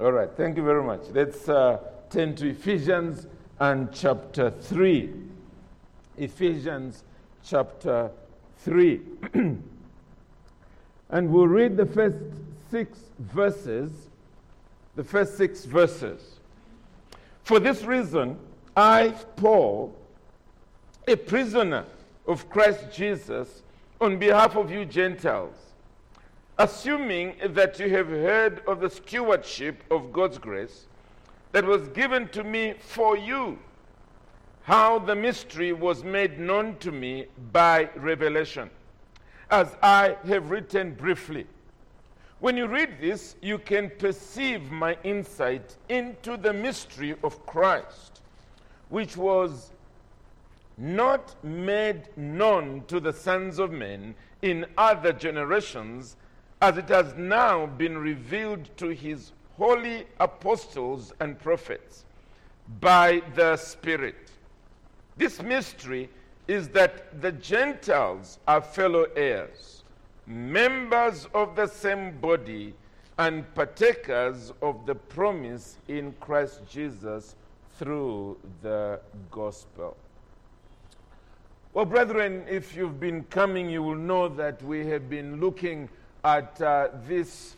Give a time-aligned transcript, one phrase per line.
[0.00, 1.02] All right, thank you very much.
[1.12, 1.78] Let's uh,
[2.08, 3.26] turn to Ephesians
[3.58, 5.10] and chapter 3.
[6.16, 7.04] Ephesians
[7.44, 8.10] chapter
[8.60, 9.00] 3.
[11.10, 12.16] and we'll read the first
[12.70, 13.90] six verses.
[14.96, 16.36] The first six verses.
[17.42, 18.38] For this reason,
[18.74, 19.94] I, Paul,
[21.08, 21.84] a prisoner
[22.26, 23.60] of Christ Jesus,
[24.00, 25.69] on behalf of you Gentiles,
[26.60, 30.84] assuming that you have heard of the stewardship of God's grace
[31.52, 33.58] that was given to me for you,
[34.64, 38.68] how the mystery was made known to me by revelation,
[39.50, 41.46] as I have written briefly.
[42.40, 48.20] When you read this, you can perceive my insight into the mystery of Christ,
[48.90, 49.70] which was
[50.76, 56.16] not made known to the sons of men in other generations
[56.60, 62.04] as it has now been revealed to his holy apostles and prophets
[62.80, 64.30] by the Spirit.
[65.16, 66.08] This mystery
[66.48, 69.84] is that the Gentiles are fellow heirs,
[70.26, 72.74] members of the same body,
[73.18, 77.34] and partakers of the promise in Christ Jesus
[77.78, 79.96] through the gospel.
[81.72, 85.88] Well, brethren, if you've been coming, you will know that we have been looking
[86.24, 87.56] at uh, this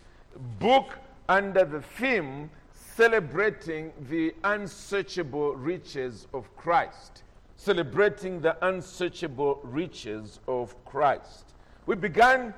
[0.58, 2.50] book under the theme
[2.96, 7.22] celebrating the unsearchable riches of Christ.
[7.56, 11.54] Celebrating the unsearchable riches of Christ.
[11.86, 12.52] We began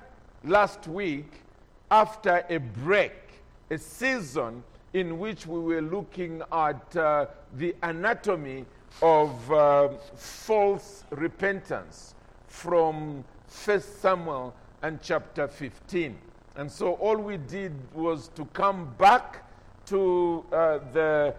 [0.44, 1.42] last week
[1.90, 8.64] after a break, a season in which we were looking at uh, the anatomy
[9.02, 12.14] of uh, false repentance
[12.46, 13.24] from
[13.64, 16.14] 1 Samuel and chapter 15.
[16.56, 19.50] And so all we did was to come back
[19.86, 21.34] to uh, the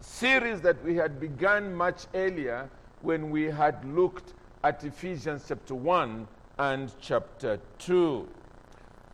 [0.00, 2.68] series that we had begun much earlier
[3.00, 4.34] when we had looked
[4.64, 6.28] at Ephesians chapter 1
[6.58, 8.28] and chapter 2.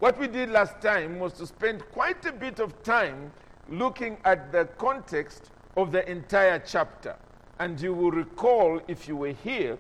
[0.01, 3.31] What we did last time was to spend quite a bit of time
[3.69, 7.15] looking at the context of the entire chapter.
[7.61, 9.79] And you will recall, if you were here,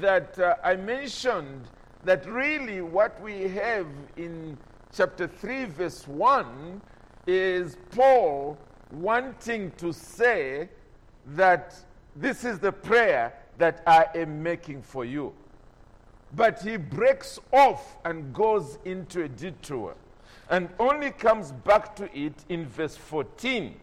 [0.00, 1.68] that uh, I mentioned
[2.06, 3.86] that really what we have
[4.16, 4.56] in
[4.96, 6.80] chapter 3, verse 1
[7.26, 8.56] is Paul
[8.92, 10.68] wanting to say
[11.34, 11.74] that
[12.14, 15.34] this is the prayer that I am making for you.
[16.36, 19.96] But he breaks off and goes into a detour
[20.48, 23.74] and only comes back to it in verse 14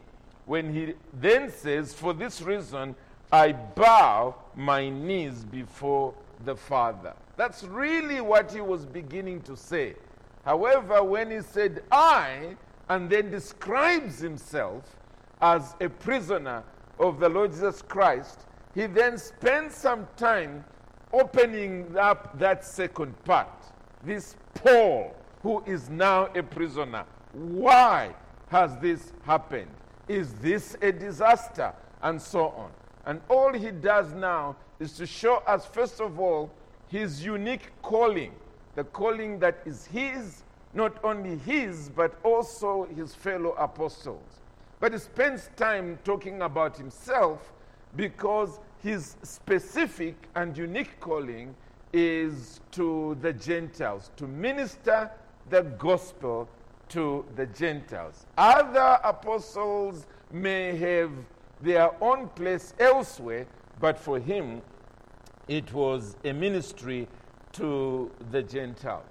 [0.46, 2.96] when he then says, For this reason
[3.34, 6.14] I bow my knees before
[6.46, 7.14] the Father.
[7.38, 9.96] That's really what he was beginning to say.
[10.46, 12.56] However, when he said I,
[12.90, 14.98] and then describes himself
[15.42, 16.64] as a prisoner
[17.00, 18.42] of the Lord Jesus Christ,
[18.76, 20.64] he then spends some time
[21.12, 23.48] opening up that second part.
[24.04, 27.06] This Paul, who is now a prisoner.
[27.34, 28.14] Why
[28.50, 29.72] has this happened?
[30.08, 31.74] Is this a disaster?
[32.02, 32.72] And so on.
[33.06, 36.52] And all he does now is to show us, first of all,
[36.88, 38.34] his unique calling,
[38.76, 40.44] the calling that is his,
[40.74, 44.42] not only his, but also his fellow apostles.
[44.80, 47.52] But he spends time talking about himself
[47.96, 51.56] because his specific and unique calling
[51.94, 55.12] is to the Gentiles, to minister
[55.50, 56.50] the gospel
[56.90, 58.26] to the Gentiles.
[58.38, 61.12] Other apostles may have
[61.64, 63.48] their own place elsewhere,
[63.80, 64.62] but for him,
[65.48, 67.08] it was a ministry
[67.54, 69.06] to the Gentiles.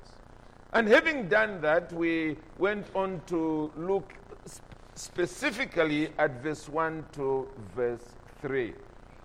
[0.72, 4.12] And having done that, we went on to look
[4.94, 8.04] specifically at verse 1 to verse
[8.40, 8.74] 3.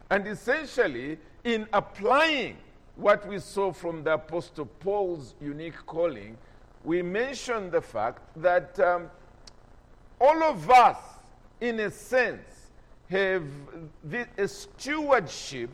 [0.09, 2.57] And essentially, in applying
[2.95, 6.37] what we saw from the Apostle Paul's unique calling,
[6.83, 9.09] we mentioned the fact that um,
[10.19, 10.97] all of us,
[11.59, 12.56] in a sense,
[13.09, 13.43] have
[14.03, 15.69] the, a stewardship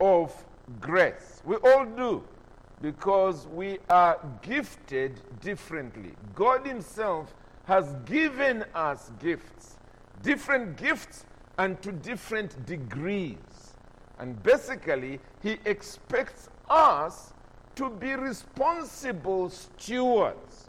[0.00, 0.32] of
[0.80, 1.42] grace.
[1.44, 2.22] We all do
[2.80, 6.12] because we are gifted differently.
[6.34, 7.34] God Himself
[7.64, 9.76] has given us gifts,
[10.22, 11.26] different gifts,
[11.58, 13.36] and to different degrees.
[14.18, 17.32] And basically, He expects us
[17.74, 20.68] to be responsible stewards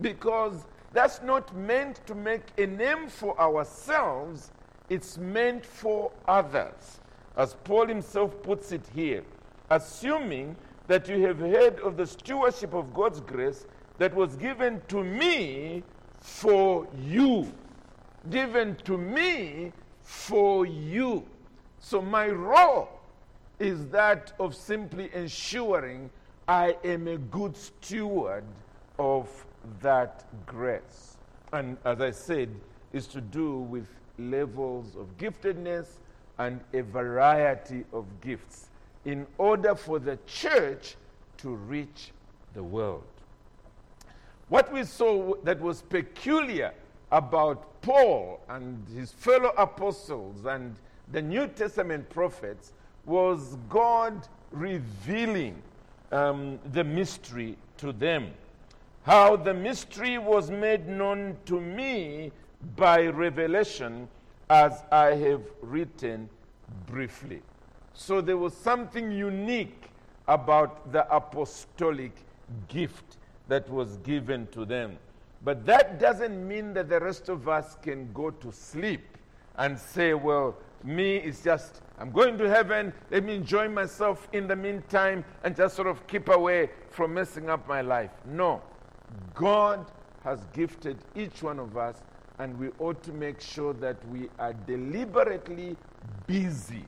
[0.00, 4.52] because that's not meant to make a name for ourselves,
[4.88, 7.00] it's meant for others.
[7.36, 9.24] As Paul himself puts it here,
[9.70, 13.66] assuming that you have heard of the stewardship of God's grace
[13.98, 15.82] that was given to me
[16.20, 17.52] for you.
[18.30, 19.72] given to me
[20.02, 21.24] for you.
[21.78, 22.88] So my role
[23.58, 26.10] is that of simply ensuring
[26.48, 28.44] I am a good steward
[28.98, 29.28] of
[29.80, 31.16] that grace.
[31.52, 32.48] And as I said,
[32.92, 33.86] is to do with
[34.18, 35.86] levels of giftedness
[36.38, 38.68] and a variety of gifts
[39.04, 40.96] in order for the church
[41.38, 42.10] to reach
[42.54, 43.04] the world.
[44.48, 46.72] What we saw that was peculiar
[47.10, 50.74] about Paul and his fellow apostles and
[51.12, 52.72] the New Testament prophets
[53.04, 55.60] was God revealing
[56.12, 58.32] um, the mystery to them.
[59.02, 62.32] How the mystery was made known to me
[62.76, 64.08] by revelation,
[64.50, 66.28] as I have written
[66.86, 67.42] briefly.
[67.92, 69.90] So there was something unique
[70.26, 72.12] about the apostolic
[72.68, 73.18] gift
[73.48, 74.98] that was given to them.
[75.44, 79.18] But that doesn't mean that the rest of us can go to sleep
[79.56, 84.48] and say, well, me is just, I'm going to heaven, let me enjoy myself in
[84.48, 88.10] the meantime and just sort of keep away from messing up my life.
[88.24, 88.62] No.
[89.34, 89.86] God
[90.24, 92.02] has gifted each one of us,
[92.38, 95.76] and we ought to make sure that we are deliberately
[96.26, 96.84] busy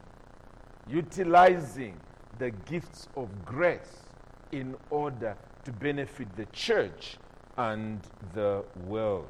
[0.88, 1.96] utilizing
[2.38, 4.04] the gifts of grace
[4.52, 7.16] in order to benefit the church
[7.56, 8.00] and
[8.34, 9.26] the world.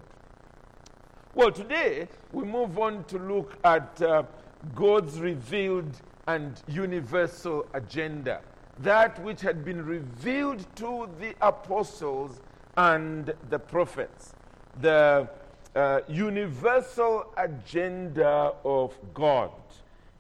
[1.35, 4.25] Well, today we move on to look at uh,
[4.75, 8.41] God's revealed and universal agenda,
[8.81, 12.41] that which had been revealed to the apostles
[12.77, 14.35] and the prophets,
[14.81, 15.29] the
[15.77, 19.51] uh, universal agenda of God,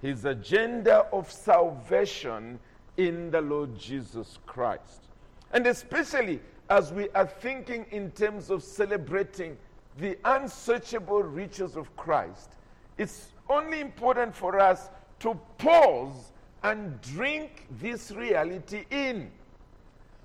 [0.02, 2.60] his agenda of salvation
[2.96, 5.08] in the Lord Jesus Christ.
[5.52, 9.56] And especially as we are thinking in terms of celebrating
[9.98, 12.50] the unsearchable riches of Christ,
[12.98, 16.32] it's only important for us to pause
[16.62, 19.30] and drink this reality in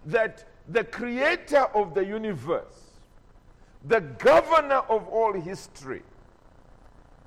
[0.05, 2.90] that the creator of the universe,
[3.85, 6.01] the governor of all history,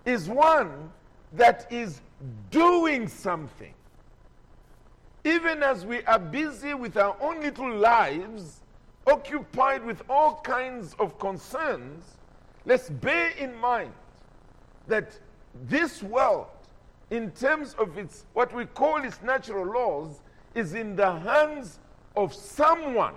[0.04, 0.90] is one
[1.32, 2.00] that is
[2.50, 3.74] doing something.
[5.24, 8.60] Even as we are busy with our own little lives,
[9.06, 12.04] occupied with all kinds of concerns,
[12.66, 13.92] let's bear in mind
[14.86, 15.18] that
[15.66, 16.46] this world,
[17.10, 20.20] in terms of its what we call its natural laws,
[20.54, 21.78] is in the hands
[22.16, 23.14] of someone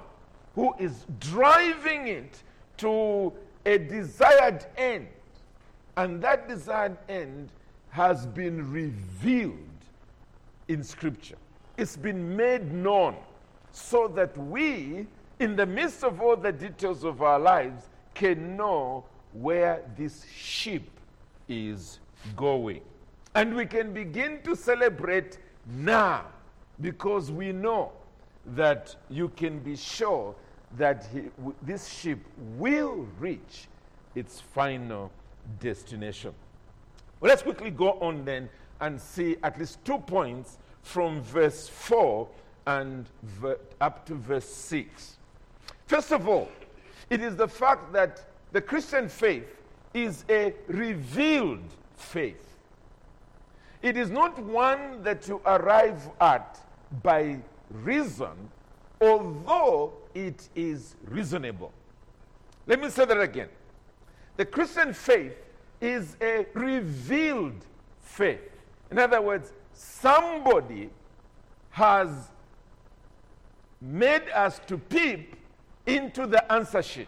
[0.55, 2.41] who is driving it
[2.77, 3.33] to
[3.65, 5.07] a desired end.
[5.95, 7.49] And that desired end
[7.89, 9.57] has been revealed
[10.67, 11.37] in Scripture.
[11.77, 13.15] It's been made known
[13.71, 15.07] so that we
[15.39, 20.83] in the midst of all the details of our lives, can know where this ship
[21.47, 21.99] is
[22.35, 22.81] going.
[23.35, 25.37] And we can begin to celebrate
[25.67, 26.25] now
[26.81, 27.91] because we know
[28.55, 30.33] that you can be sure
[30.75, 32.19] that he, w- this ship
[32.57, 33.67] will reach
[34.15, 35.11] its final
[35.59, 36.33] destination.
[37.19, 38.49] Well, let's quickly go on then
[38.81, 42.27] and see at least two points from verse 4
[42.67, 45.17] and ver- up to verse 6.
[45.85, 46.49] First of all,
[47.09, 49.61] it is the fact that the Christian faith
[49.93, 51.63] is a revealed
[51.95, 52.43] faith.
[53.81, 56.59] It is not one that you arrive at
[57.03, 57.37] by
[57.71, 58.49] reason,
[59.01, 61.71] although it is reasonable.
[62.65, 63.49] Let me say that again.
[64.35, 65.33] The Christian faith
[65.79, 67.65] is a revealed
[68.01, 68.41] faith.
[68.91, 70.89] In other words, somebody
[71.69, 72.09] has
[73.81, 75.35] made us to peep
[75.85, 77.07] into the answer sheet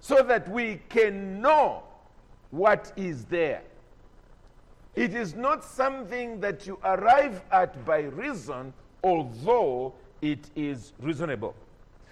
[0.00, 1.82] so that we can know
[2.50, 3.62] what is there.
[4.94, 8.72] It is not something that you arrive at by reason,
[9.04, 11.54] although it is reasonable.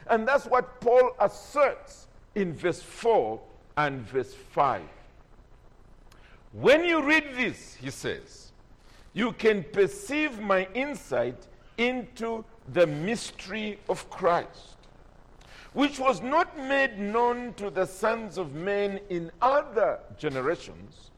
[0.08, 3.40] And that's what Paul asserts in verse 4
[3.76, 4.82] and verse 5.
[6.52, 8.52] When you read this, he says,
[9.12, 11.46] you can perceive my insight
[11.76, 14.78] into the mystery of Christ
[15.72, 21.10] which was not made known to the sons of men in other generations,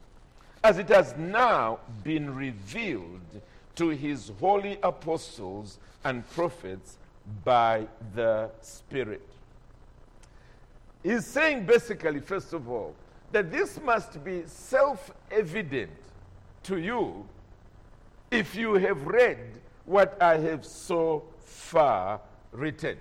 [0.63, 3.41] as it has now been revealed
[3.75, 6.97] to his holy apostles and prophets
[7.43, 9.27] by the Spirit.
[11.03, 12.95] He's saying basically, first of all,
[13.31, 15.91] that this must be self evident
[16.63, 17.25] to you
[18.29, 22.97] if you have read what I have so far written.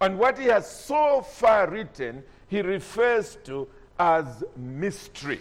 [0.00, 3.68] And what he has so far written, he refers to
[3.98, 5.40] as mystery.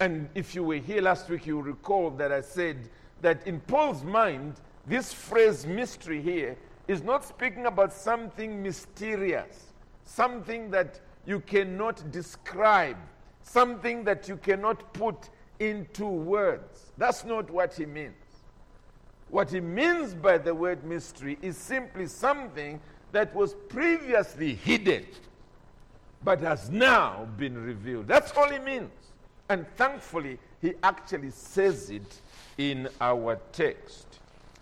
[0.00, 2.78] And if you were here last week, you recall that I said
[3.20, 4.54] that in Paul's mind,
[4.86, 6.56] this phrase mystery here
[6.88, 9.72] is not speaking about something mysterious,
[10.04, 12.96] something that you cannot describe,
[13.42, 16.92] something that you cannot put into words.
[16.98, 18.14] That's not what he means.
[19.28, 22.80] What he means by the word mystery is simply something
[23.12, 25.06] that was previously hidden
[26.22, 28.08] but has now been revealed.
[28.08, 28.90] That's all he means.
[29.48, 32.20] And thankfully, he actually says it
[32.60, 34.06] in our text.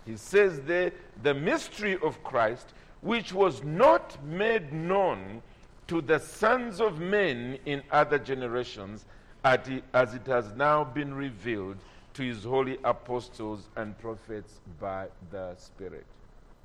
[0.05, 5.41] He says there, the mystery of Christ, which was not made known
[5.87, 9.05] to the sons of men in other generations,
[9.43, 11.75] as it has now been revealed
[12.13, 16.05] to his holy apostles and prophets by the Spirit.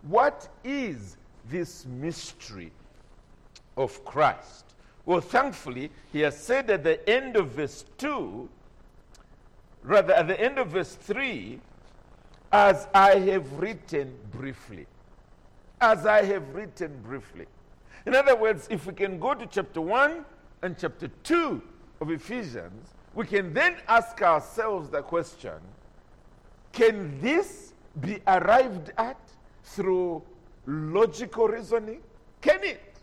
[0.02, 1.16] What is
[1.50, 2.70] this mystery
[3.76, 4.66] of Christ?
[5.04, 8.48] Well, thankfully, he has said at the end of verse 2,
[9.84, 11.60] rather at the end of verse 3,
[12.50, 14.86] as I have written briefly.
[15.80, 17.46] As I have written briefly.
[18.06, 20.24] In other words, if we can go to chapter 1
[20.62, 21.62] and chapter 2
[22.00, 25.52] of Ephesians, we can then ask ourselves the question
[26.72, 29.20] can this be arrived at
[29.62, 30.22] through
[30.66, 32.00] logical reasoning?
[32.40, 32.98] Can it?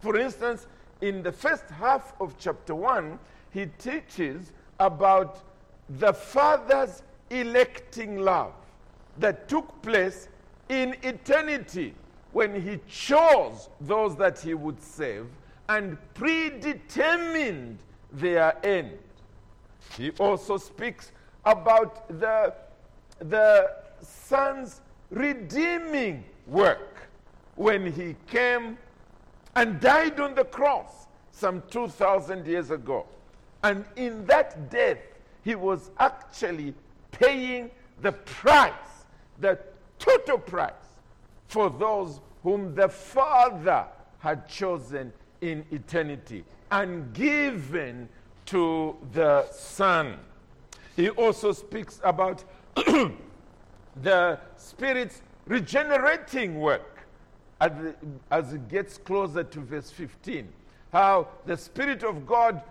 [0.00, 0.66] For instance,
[1.00, 3.18] in the first half of chapter 1,
[3.50, 5.40] he teaches about
[5.88, 8.52] the Father's electing love
[9.18, 10.28] that took place
[10.68, 11.94] in eternity
[12.32, 15.26] when he chose those that he would save
[15.68, 17.78] and predetermined
[18.12, 18.98] their end.
[19.96, 21.12] He also speaks
[21.44, 22.52] about the,
[23.20, 27.08] the Son's redeeming work
[27.54, 28.76] when he came
[29.54, 33.06] and died on the cross some 2,000 years ago.
[33.62, 34.98] And in that death,
[35.46, 36.74] he was actually
[37.12, 37.70] paying
[38.02, 38.72] the price,
[39.38, 39.56] the
[39.96, 40.72] total price,
[41.46, 43.86] for those whom the Father
[44.18, 45.12] had chosen
[45.42, 48.08] in eternity and given
[48.46, 50.18] to the Son.
[50.96, 52.42] He also speaks about
[54.02, 57.06] the Spirit's regenerating work
[57.60, 60.48] as it gets closer to verse 15.
[60.92, 62.62] How the Spirit of God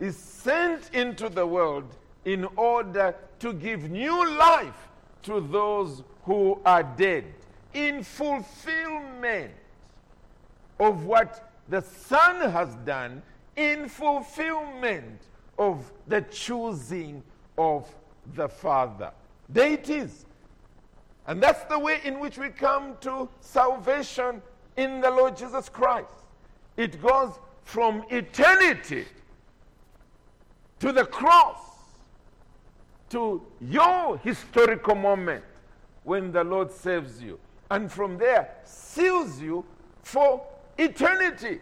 [0.00, 1.94] is sent into the world
[2.26, 4.88] in order to give new life
[5.22, 7.24] to those who are dead
[7.72, 9.52] in fulfillment
[10.78, 13.22] of what the Son has done
[13.54, 15.22] in fulfillment
[15.58, 17.22] of the choosing
[17.56, 17.88] of
[18.34, 19.12] the Father.
[19.48, 20.26] There it is.
[21.28, 24.42] And that's the way in which we come to salvation
[24.76, 26.08] in the Lord Jesus Christ.
[26.76, 29.06] It goes from eternity
[30.80, 31.75] to the cross
[33.10, 35.44] to your historical moment
[36.04, 37.38] when the Lord saves you.
[37.70, 39.64] And from there, seals you
[40.02, 40.46] for
[40.78, 41.60] eternity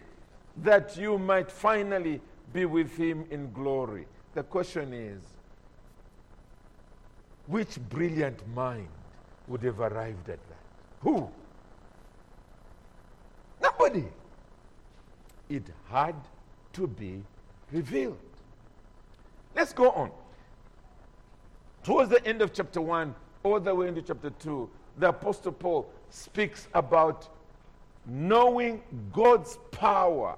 [0.58, 2.20] that you might finally
[2.52, 4.06] be with him in glory.
[4.34, 5.22] The question is
[7.46, 8.88] which brilliant mind
[9.48, 10.58] would have arrived at that?
[11.00, 11.28] Who?
[13.62, 14.04] Nobody.
[15.48, 16.14] It had
[16.74, 17.22] to be
[17.70, 18.18] revealed.
[19.54, 20.10] Let's go on.
[21.84, 25.86] Towards the end of chapter 1, all the way into chapter 2, the Apostle Paul
[26.08, 27.28] speaks about
[28.06, 30.36] knowing God's power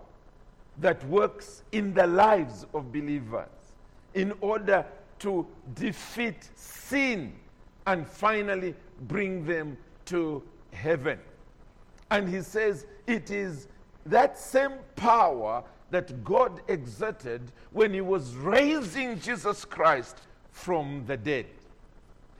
[0.78, 3.48] that works in the lives of believers
[4.14, 4.84] in order
[5.20, 7.32] to defeat sin
[7.86, 11.18] and finally bring them to heaven.
[12.10, 13.68] And he says it is
[14.04, 20.22] that same power that God exerted when he was raising Jesus Christ
[20.56, 21.46] from the dead.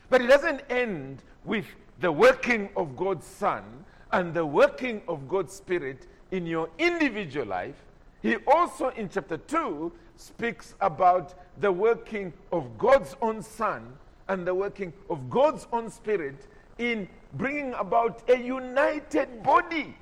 [0.08, 1.66] But it doesn't end with
[2.00, 3.62] the working of God's Son
[4.11, 7.76] and the working of God's Spirit in your individual life.
[8.23, 13.92] He also, in chapter 2, speaks about the working of God's own Son
[14.28, 16.46] and the working of God's own Spirit
[16.78, 19.94] in bringing about a united body,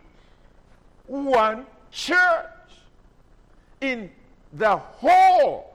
[1.08, 2.46] one church
[3.80, 4.08] in
[4.52, 5.74] the whole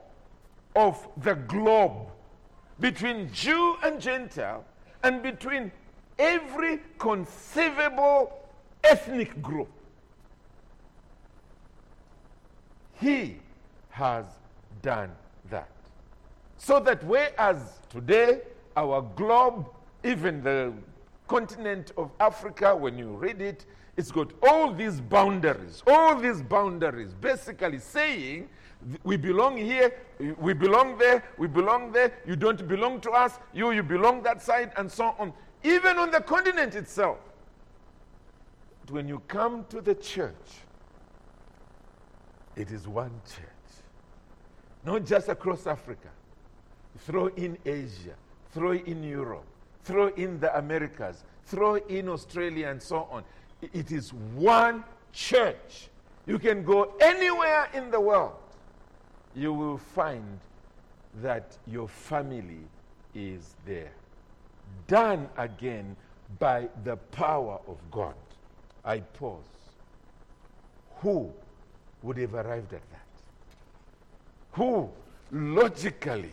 [0.74, 2.08] of the globe
[2.80, 4.64] between Jew and Gentile
[5.02, 5.70] and between
[6.18, 8.32] every conceivable
[8.82, 9.68] ethnic group.
[13.00, 13.36] He
[13.90, 14.24] has
[14.82, 15.10] done
[15.50, 15.70] that.
[16.56, 18.40] So that whereas today
[18.76, 19.66] our globe,
[20.04, 20.72] even the
[21.28, 23.64] continent of Africa, when you read it,
[23.96, 28.48] it's got all these boundaries, all these boundaries, basically saying
[29.02, 29.92] We belong here,
[30.38, 34.42] we belong there, we belong there, you don't belong to us, you, you belong that
[34.42, 35.32] side, and so on.
[35.62, 37.18] Even on the continent itself.
[38.80, 40.34] But When you come to the church,
[42.56, 43.46] it is one church.
[44.84, 46.08] Not just across Africa.
[47.00, 48.14] Throw in Asia,
[48.52, 49.44] throw in Europe,
[49.84, 53.24] throw in the Americas, throw in Australia, and so on.
[53.62, 55.88] It is one church.
[56.26, 58.36] You can go anywhere in the world,
[59.34, 60.38] you will find
[61.22, 62.64] that your family
[63.14, 63.92] is there.
[64.86, 65.96] Done again
[66.38, 68.14] by the power of God.
[68.84, 69.44] I pause.
[71.00, 71.32] Who
[72.02, 73.06] would have arrived at that?
[74.52, 74.90] Who
[75.30, 76.32] logically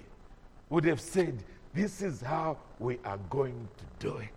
[0.69, 4.29] would have said, This is how we are going to do it?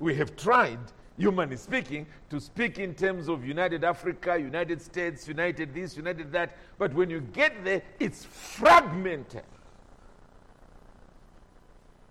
[0.00, 0.78] We have tried,
[1.18, 6.56] humanly speaking, to speak in terms of United Africa, United States, United this, United that,
[6.78, 9.42] but when you get there, it's fragmented.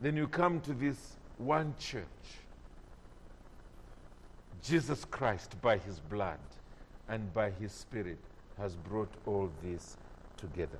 [0.02, 2.04] Then you come to this one church.
[4.62, 6.40] Jesus Christ, by his blood
[7.08, 8.20] and by his spirit,
[8.58, 9.98] has brought all this
[10.36, 10.80] together.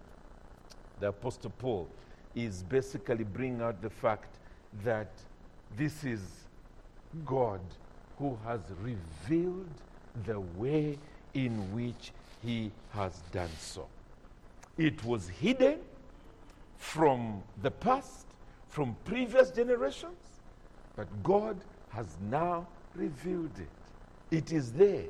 [1.00, 1.88] The Apostle Paul
[2.36, 4.40] is basically bringing out the fact
[4.84, 5.10] that
[5.78, 6.22] this is
[7.26, 7.62] God
[8.20, 9.70] who has revealed
[10.26, 10.98] the way
[11.34, 12.12] in which
[12.44, 13.88] he has done so.
[14.78, 15.80] It was hidden
[16.78, 18.26] from the past,
[18.70, 20.18] from previous generations,
[20.96, 21.58] but God
[21.90, 24.36] has now revealed it.
[24.36, 25.06] It is there.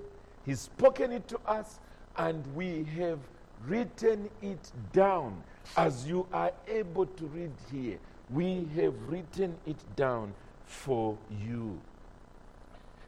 [0.46, 1.80] He's spoken it to us,
[2.18, 3.20] and we have
[3.66, 5.44] written it down.
[5.76, 8.00] As you are able to read here,
[8.30, 10.34] we have written it down
[10.66, 11.80] for you.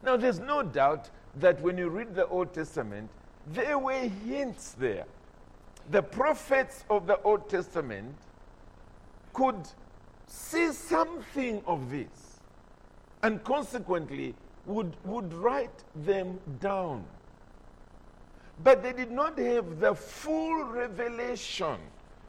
[0.02, 3.10] Now, there's no doubt that when you read the Old Testament,
[3.46, 5.04] there were hints there.
[5.90, 8.14] The prophets of the Old Testament
[9.32, 9.68] could
[10.26, 12.40] see something of this
[13.22, 14.34] and consequently
[14.66, 17.04] would, would write them down.
[18.62, 21.78] But they did not have the full revelation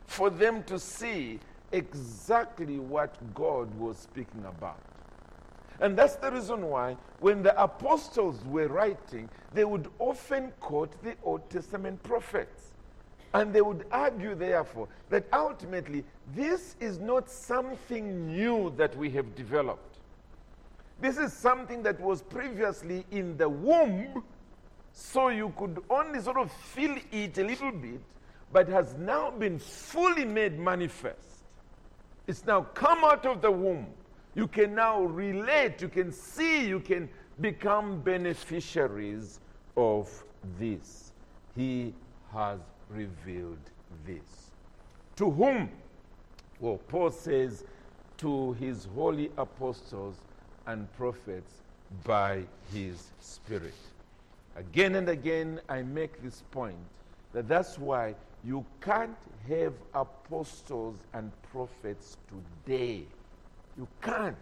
[0.05, 1.39] for them to see
[1.71, 4.79] exactly what God was speaking about.
[5.81, 11.15] And that's the reason why, when the apostles were writing, they would often quote the
[11.23, 12.73] Old Testament prophets.
[13.33, 16.03] And they would argue, therefore, that ultimately
[16.35, 19.97] this is not something new that we have developed.
[20.99, 24.23] This is something that was previously in the womb
[24.93, 28.01] so you could only sort of feel it a little bit,
[28.53, 31.45] but has now been fully made manifest.
[32.27, 33.87] It's now come out of the womb.
[34.33, 37.09] You can now relate, you can see, you can
[37.41, 39.39] become beneficiaries
[39.75, 40.23] of
[40.57, 41.11] this.
[41.55, 41.93] He
[42.31, 43.59] has revealed
[44.05, 44.51] this.
[45.17, 45.69] To whom?
[46.59, 47.65] Well, Paul says,
[48.17, 50.15] to his holy apostles
[50.67, 51.53] and prophets
[52.03, 53.73] by his Spirit.
[54.55, 56.77] Again and again, I make this point
[57.33, 59.15] that that's why you can't
[59.47, 63.05] have apostles and prophets today.
[63.77, 64.35] You can't.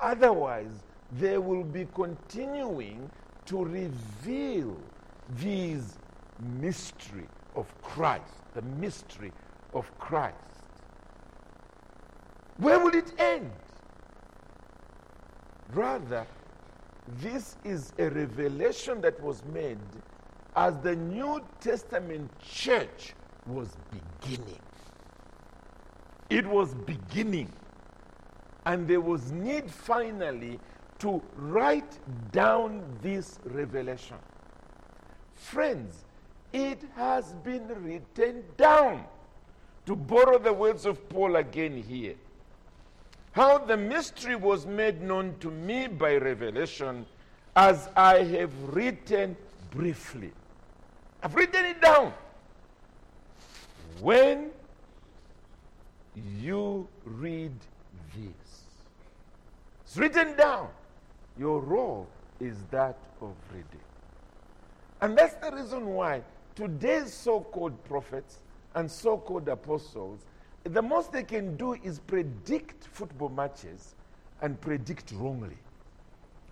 [0.00, 0.72] Otherwise,
[1.18, 3.10] they will be continuing
[3.46, 4.76] to reveal
[5.36, 5.98] these
[6.60, 9.32] mystery of Christ, the mystery
[9.74, 10.36] of Christ.
[12.58, 13.50] Where will it end?
[15.72, 16.26] Rather,
[17.20, 19.78] this is a revelation that was made
[20.54, 23.14] as the New Testament church
[23.46, 24.60] was beginning.
[26.32, 27.52] It was beginning.
[28.64, 30.58] And there was need finally
[31.00, 31.98] to write
[32.32, 34.16] down this revelation.
[35.34, 36.06] Friends,
[36.54, 39.04] it has been written down.
[39.84, 42.14] To borrow the words of Paul again here.
[43.32, 47.04] How the mystery was made known to me by revelation,
[47.56, 49.36] as I have written
[49.70, 50.32] briefly.
[51.22, 52.14] I've written it down.
[54.00, 54.51] When
[56.14, 57.54] you read
[58.14, 58.62] this,
[59.84, 60.68] it's written down.
[61.38, 62.06] Your role
[62.40, 63.66] is that of reading.
[65.00, 66.22] And that's the reason why
[66.54, 68.38] today's so called prophets
[68.74, 70.20] and so called apostles
[70.64, 73.94] the most they can do is predict football matches
[74.40, 75.56] and predict wrongly.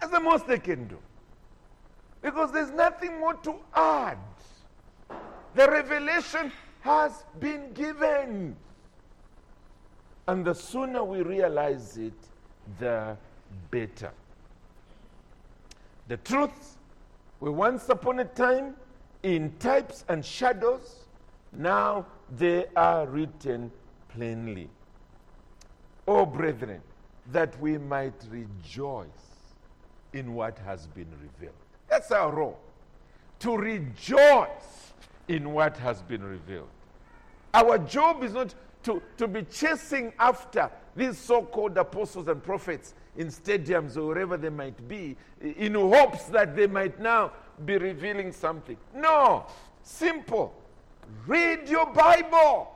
[0.01, 0.99] That's the most they can do.
[2.23, 4.19] Because there's nothing more to add.
[5.55, 8.57] The revelation has been given.
[10.29, 12.13] And the sooner we realize it,
[12.79, 13.17] the
[13.71, 14.13] better.
[16.09, 16.77] The truths
[17.41, 18.77] were once upon a time
[19.23, 21.05] in types and shadows,
[21.53, 22.07] now
[22.37, 23.71] they are written
[24.09, 24.71] plainly.
[26.07, 26.81] Oh, brethren,
[27.33, 29.07] that we might rejoice
[30.13, 31.55] in what has been revealed.
[31.89, 32.59] That's our role.
[33.41, 34.93] To rejoice
[35.29, 36.69] in what has been revealed.
[37.55, 42.95] Our job is not to, to be chasing after these so called apostles and prophets
[43.17, 47.33] in stadiums or wherever they might be in hopes that they might now
[47.65, 48.77] be revealing something.
[48.95, 49.47] No,
[49.83, 50.55] simple.
[51.27, 52.73] Read your Bible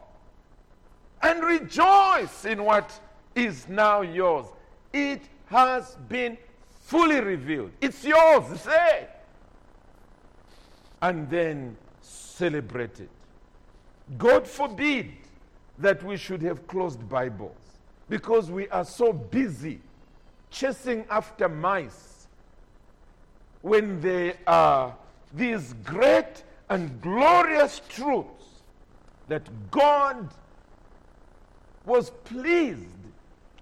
[1.22, 2.90] and rejoice in what
[3.34, 4.46] is now yours.
[4.92, 6.36] It has been
[6.68, 7.70] fully revealed.
[7.80, 9.08] It's yours, say.
[11.00, 13.10] And then celebrate it.
[14.18, 15.12] God forbid
[15.78, 17.56] that we should have closed Bibles
[18.08, 19.80] because we are so busy
[20.50, 22.28] chasing after mice
[23.62, 24.94] when there are
[25.32, 28.44] these great and glorious truths
[29.28, 30.28] that God
[31.84, 32.80] was pleased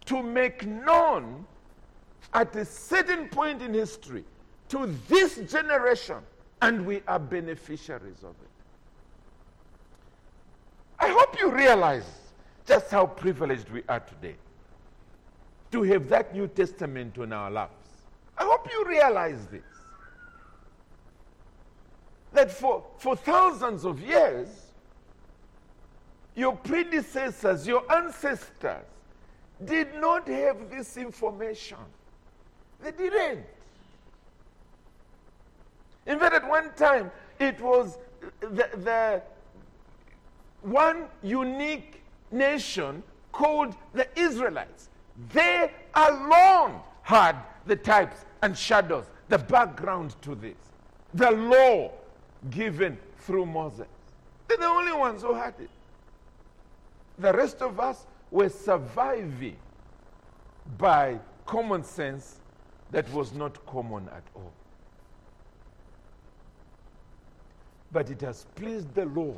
[0.06, 1.46] to make known
[2.34, 4.24] at a certain point in history
[4.68, 6.16] to this generation,
[6.62, 8.51] and we are beneficiaries of it.
[11.02, 12.04] I hope you realize
[12.64, 14.36] just how privileged we are today
[15.72, 17.88] to have that New Testament on our laps.
[18.38, 19.64] I hope you realize this.
[22.32, 24.48] That for, for thousands of years,
[26.36, 28.84] your predecessors, your ancestors,
[29.64, 31.78] did not have this information.
[32.80, 33.44] They didn't.
[36.06, 37.10] In fact, at one time,
[37.40, 37.98] it was
[38.40, 39.22] the, the
[40.62, 44.88] one unique nation called the Israelites.
[45.32, 50.56] They alone had the types and shadows, the background to this,
[51.14, 51.92] the law
[52.50, 53.86] given through Moses.
[54.48, 55.70] They're the only ones who had it.
[57.18, 59.56] The rest of us were surviving
[60.78, 62.40] by common sense
[62.90, 64.52] that was not common at all.
[67.90, 69.36] But it has pleased the Lord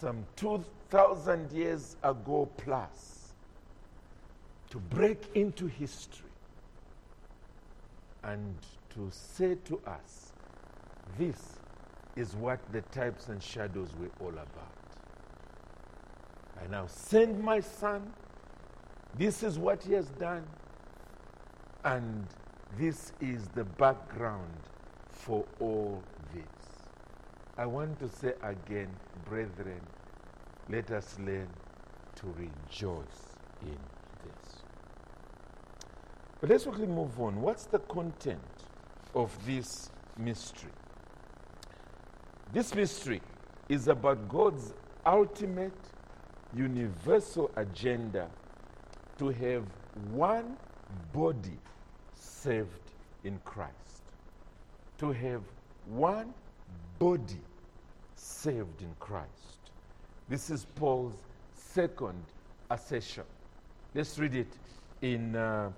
[0.00, 3.32] some 2,000 years ago plus
[4.70, 6.28] to break into history
[8.24, 8.54] and
[8.90, 10.32] to say to us,
[11.18, 11.58] this
[12.16, 14.76] is what the types and shadows were all about.
[16.60, 18.12] I now send my son.
[19.16, 20.44] This is what he has done.
[21.84, 22.26] And
[22.78, 24.50] this is the background
[25.10, 26.02] for all.
[27.58, 28.88] I want to say again,
[29.24, 29.80] brethren,
[30.68, 31.48] let us learn
[32.16, 33.78] to rejoice in
[34.24, 34.62] this.
[36.40, 37.40] But let's quickly move on.
[37.40, 38.40] What's the content
[39.14, 40.70] of this mystery?
[42.52, 43.22] This mystery
[43.70, 44.74] is about God's
[45.06, 45.72] ultimate
[46.54, 48.28] universal agenda
[49.18, 49.64] to have
[50.10, 50.58] one
[51.12, 51.58] body
[52.14, 52.92] saved
[53.24, 53.72] in Christ.
[54.98, 55.42] To have
[55.86, 56.34] one
[56.98, 57.40] body
[58.14, 59.30] saved in Christ.
[60.28, 61.14] This is Paul's
[61.54, 62.22] second
[62.70, 63.24] assertion.
[63.94, 64.52] Let's read it
[65.02, 65.70] in uh,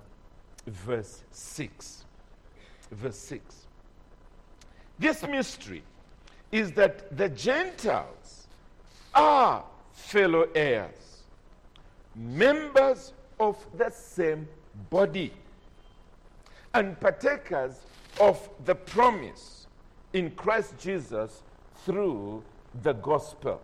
[0.66, 2.04] verse 6.
[2.90, 3.66] Verse 6.
[4.98, 5.82] This mystery
[6.50, 8.48] is that the Gentiles
[9.14, 11.22] are fellow heirs,
[12.14, 14.48] members of the same
[14.90, 15.32] body,
[16.74, 17.80] and partakers
[18.20, 19.57] of the promise
[20.12, 21.42] in Christ Jesus
[21.84, 22.42] through
[22.82, 23.60] the gospel.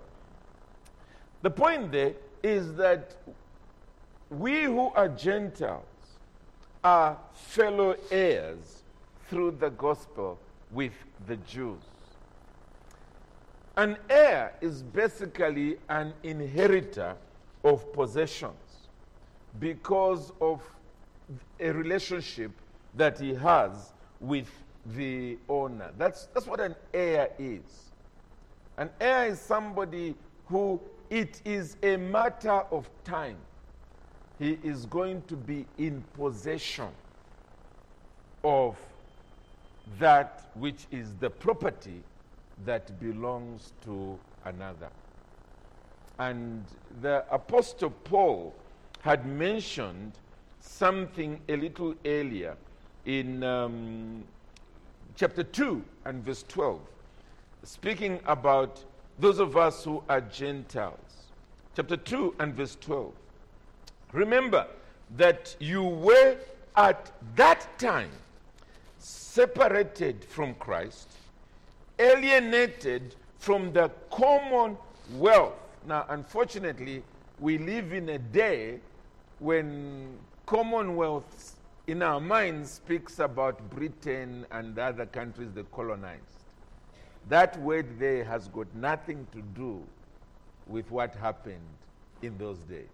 [1.42, 3.14] The point there is that
[4.30, 5.84] we who are Gentiles
[6.82, 8.82] are fellow heirs
[9.28, 10.38] through the gospel
[10.70, 10.92] with
[11.26, 11.82] the Jews.
[13.76, 17.16] An heir is basically an inheritor
[17.64, 18.54] of possessions
[19.58, 20.62] because of
[21.58, 22.52] a relationship
[22.94, 24.48] that he has with
[24.86, 25.90] the owner.
[25.98, 27.90] That's, that's what an heir is.
[28.76, 30.14] An heir is somebody
[30.46, 33.36] who it is a matter of time.
[34.38, 36.88] He is going to be in possession
[38.42, 38.76] of
[39.98, 42.02] that which is the property
[42.64, 44.88] that belongs to another.
[46.18, 46.64] And
[47.00, 48.54] the Apostle Paul
[49.00, 50.12] had mentioned
[50.60, 52.56] something a little earlier
[53.04, 54.24] in um,
[55.16, 56.80] chapter 2 and verse 12,
[57.62, 58.84] speaking about
[59.18, 60.98] those of us who are Gentiles.
[61.76, 63.12] Chapter 2 and verse 12.
[64.12, 64.66] Remember
[65.16, 66.36] that you were
[66.76, 68.10] at that time
[68.98, 71.10] separated from Christ
[71.98, 74.76] alienated from the common
[75.12, 75.54] wealth.
[75.86, 77.02] Now, unfortunately,
[77.38, 78.80] we live in a day
[79.38, 81.53] when commonwealth
[81.86, 86.22] in our minds speaks about Britain and other countries they colonized.
[87.28, 89.82] That word there has got nothing to do
[90.66, 91.60] with what happened
[92.22, 92.88] in those days.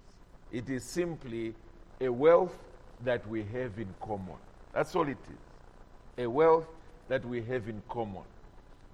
[0.50, 1.54] It is simply
[2.00, 2.56] a wealth
[3.04, 4.36] that we have in common.
[4.72, 6.24] That's all it is.
[6.24, 6.66] A wealth
[7.08, 8.24] that we have in common.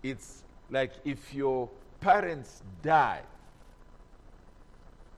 [0.02, 3.22] It's like if your parents die,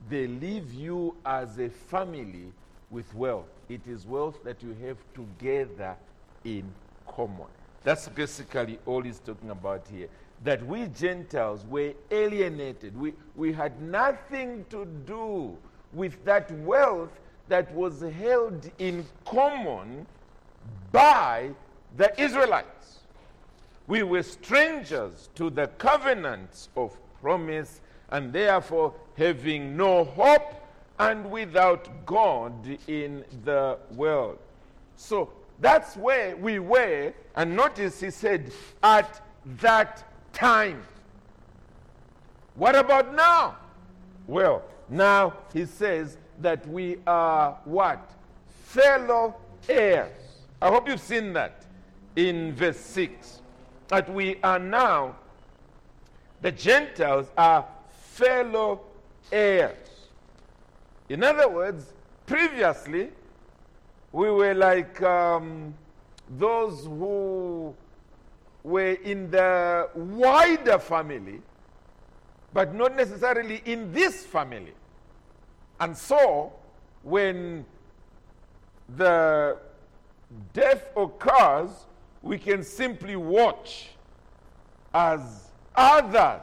[0.08, 2.52] they leave you as a family
[2.90, 3.46] with wealth.
[3.68, 5.96] It is wealth that you have together
[6.44, 6.64] in
[7.06, 7.46] common.
[7.84, 10.08] That's basically all he's talking about here.
[10.44, 12.98] That we Gentiles were alienated.
[12.98, 15.56] We, we had nothing to do
[15.92, 17.10] with that wealth
[17.48, 20.06] that was held in common
[20.92, 21.50] by
[21.96, 22.98] the Israelites.
[23.86, 30.54] We were strangers to the covenants of promise and therefore having no hope
[30.98, 32.52] and without God
[32.86, 34.38] in the world.
[34.96, 35.30] So
[35.60, 37.12] that's where we were.
[37.36, 39.20] And notice he said, at
[39.60, 40.82] that time.
[42.54, 43.56] What about now?
[44.26, 48.10] Well, now he says that we are what?
[48.64, 49.36] Fellow
[49.68, 50.12] heirs.
[50.60, 51.64] I hope you've seen that
[52.16, 53.40] in verse 6.
[53.88, 55.14] That we are now,
[56.42, 58.80] the Gentiles are fellow
[59.32, 59.87] heirs.
[61.08, 61.92] In other words,
[62.26, 63.10] previously,
[64.12, 65.74] we were like um,
[66.38, 67.74] those who
[68.62, 71.40] were in the wider family,
[72.52, 74.74] but not necessarily in this family.
[75.80, 76.52] And so,
[77.02, 77.64] when
[78.96, 79.56] the
[80.52, 81.70] death occurs,
[82.20, 83.90] we can simply watch
[84.92, 86.42] as others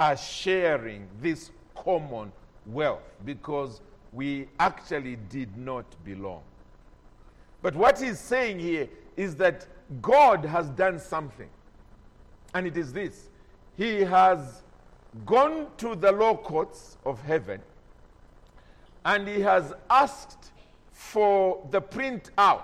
[0.00, 2.32] are sharing this common
[2.66, 3.80] wealth because
[4.12, 6.42] we actually did not belong.
[7.62, 9.66] But what he's saying here is that
[10.00, 11.48] God has done something.
[12.54, 13.28] And it is this
[13.76, 14.62] He has
[15.26, 17.60] gone to the law courts of heaven
[19.04, 20.52] and he has asked
[20.92, 22.62] for the printout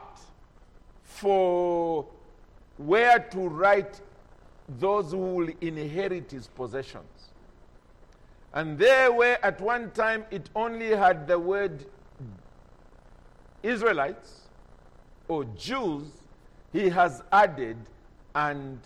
[1.03, 2.07] for
[2.77, 4.01] where to write
[4.79, 7.28] those who will inherit his possessions.
[8.53, 11.85] And there where at one time it only had the word
[13.63, 14.49] Israelites
[15.29, 16.07] or Jews,
[16.73, 17.77] he has added
[18.35, 18.79] and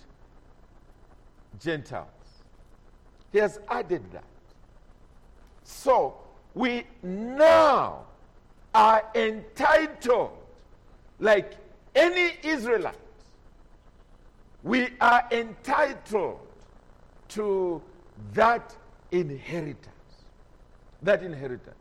[1.60, 2.08] Gentiles.
[3.30, 4.24] He has added that.
[5.62, 6.16] So
[6.54, 8.04] we now
[8.74, 10.36] are entitled,
[11.18, 11.52] like
[11.94, 12.96] any Israelite,
[14.62, 16.40] we are entitled
[17.28, 17.82] to
[18.32, 18.74] that
[19.12, 19.88] inheritance.
[21.02, 21.76] That inheritance.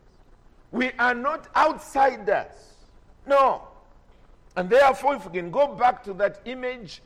[0.70, 2.76] We are not outsiders.
[3.26, 3.62] No.
[4.56, 7.02] And therefore, if we can go back to that image,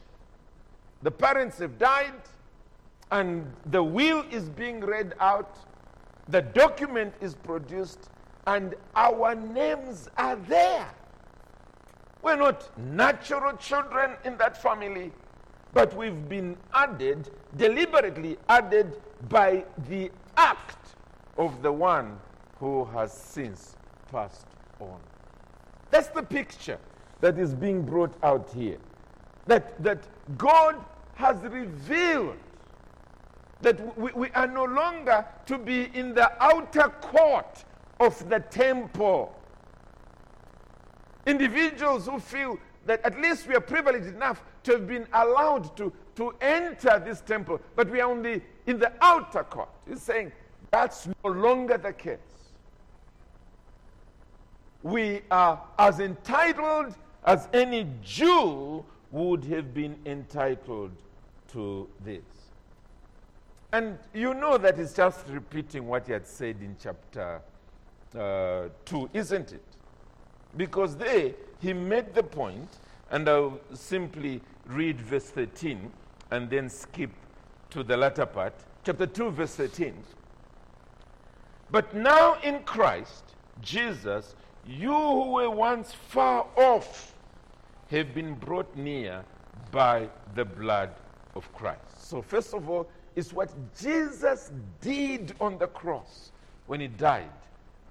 [1.03, 2.15] the parents have died,
[3.11, 5.57] and the will is being read out,
[6.29, 8.11] the document is produced,
[8.47, 10.89] and our names are there.
[12.23, 15.12] We're not natural children in that family,
[15.73, 20.95] but we've been added, deliberately added by the act
[21.39, 22.19] of the one
[22.59, 23.77] who has since
[24.11, 24.47] passed
[24.81, 24.99] on.
[25.91, 26.79] That's the picture
[27.21, 28.79] that is being brought out here.
[29.47, 32.37] That, that God has revealed
[33.63, 37.65] that we, we are no longer to be in the outer court
[38.01, 39.35] of the temple.
[41.27, 45.93] Individuals who feel that at least we are privileged enough to have been allowed to,
[46.17, 49.69] to enter this temple, but we are only in the outer court.
[49.89, 50.33] He's saying
[50.71, 52.19] that's no longer the case.
[54.83, 60.93] We are as entitled as any Jew would have been entitled
[61.53, 62.23] to this.
[63.73, 67.41] And you know that it's just repeating what he had said in chapter
[68.17, 69.65] uh, 2, isn't it?
[70.57, 72.69] Because there he made the point,
[73.11, 75.91] and I'll simply read verse 13
[76.31, 77.11] and then skip
[77.71, 78.55] to the latter part.
[78.85, 79.95] Chapter 2, verse 13.
[81.71, 84.35] But now in Christ Jesus,
[84.67, 87.15] you who were once far off
[87.91, 89.25] have been brought near
[89.71, 90.91] by the blood
[91.35, 92.09] of Christ.
[92.09, 96.33] So, first of all, it's what Jesus did on the cross
[96.67, 97.31] when he died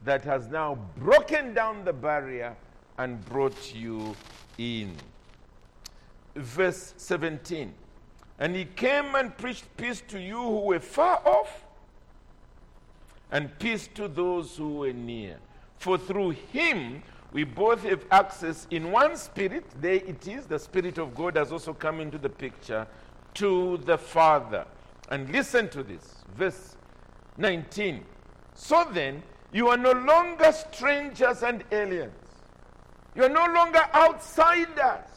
[0.03, 2.55] that has now broken down the barrier
[2.97, 4.15] and brought you
[4.57, 4.95] in.
[6.35, 7.73] Verse 17
[8.39, 11.63] And he came and preached peace to you who were far off
[13.31, 15.37] and peace to those who were near.
[15.77, 20.97] For through him we both have access in one spirit, there it is, the Spirit
[20.97, 22.87] of God has also come into the picture,
[23.33, 24.65] to the Father.
[25.09, 26.77] And listen to this, verse
[27.37, 28.05] 19.
[28.53, 29.21] So then,
[29.51, 32.13] you are no longer strangers and aliens.
[33.15, 35.14] You are no longer outsiders.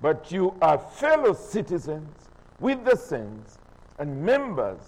[0.00, 2.08] But you are fellow citizens
[2.60, 3.58] with the saints
[3.98, 4.78] and members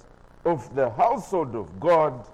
[0.44, 2.27] of the household of God,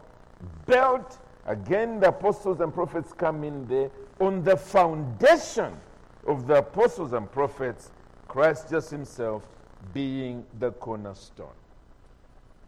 [0.66, 5.72] built, again, the apostles and prophets come in there, on the foundation
[6.26, 7.90] of the apostles and prophets,
[8.28, 9.46] Christ Jesus himself
[9.94, 11.46] being the cornerstone.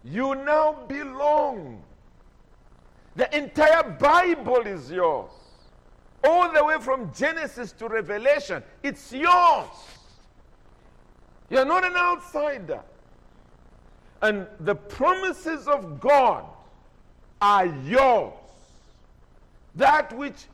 [0.05, 1.83] You now belong.
[3.17, 5.31] The entire Bible is yours.
[6.25, 9.67] All the way from Genesis to Revelation, it's yours.
[11.51, 12.81] You're not an outsider.
[14.21, 16.45] And the promises of God
[17.41, 18.35] are yours.
[19.77, 20.47] That which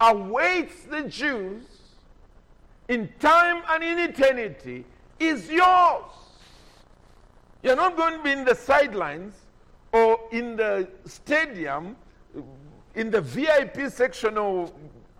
[0.00, 1.64] awaits the Jews
[2.88, 4.84] in time and in eternity
[5.18, 6.04] is yours.
[7.62, 9.34] You're not going to be in the sidelines
[9.92, 11.96] or in the stadium,
[12.94, 14.70] in the VIP section or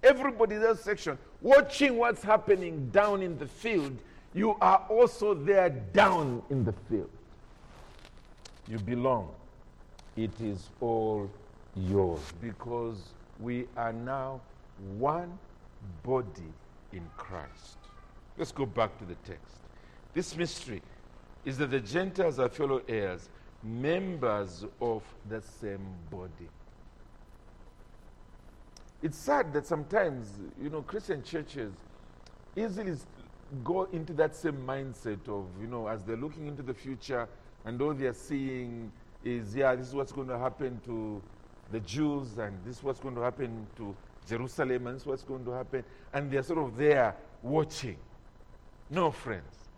[0.03, 3.97] everybody else section, watching what's happening down in the field.
[4.35, 7.11] You are also there down in the field.
[8.69, 9.31] You belong.
[10.17, 11.31] It is all
[11.75, 13.03] yours because
[13.39, 14.41] we are now
[14.99, 15.39] one
[16.03, 16.53] body
[16.93, 17.79] in Christ.
[18.37, 19.57] Let's go back to the text.
[20.15, 20.83] This mystery
[21.45, 23.29] is that the Gentiles are fellow heirs,
[23.63, 26.49] members of the same body.
[29.03, 31.73] It's sad that sometimes, you know, Christian churches
[32.57, 32.97] easily
[33.65, 37.29] go into that same mindset of, you know, as they're looking into the future
[37.65, 38.93] and all they're seeing
[39.25, 41.21] is, yeah, this is what's going to happen to
[41.73, 43.95] the Jews, and this is what's going to happen to
[44.29, 45.85] Jerusalem, and this is what's going to happen.
[46.13, 47.97] And they're sort of there watching.
[48.89, 49.69] No, friends.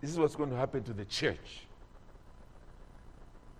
[0.00, 1.66] This is what's going to happen to the church,